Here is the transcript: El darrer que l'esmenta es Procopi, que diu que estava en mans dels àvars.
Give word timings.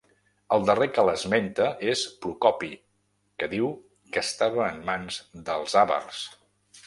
El 0.55 0.63
darrer 0.67 0.85
que 0.93 1.03
l'esmenta 1.07 1.67
es 1.91 2.05
Procopi, 2.23 2.71
que 3.43 3.49
diu 3.51 3.69
que 4.15 4.25
estava 4.29 4.65
en 4.71 4.79
mans 4.89 5.19
dels 5.51 5.77
àvars. 5.85 6.27